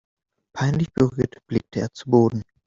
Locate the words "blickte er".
1.45-1.93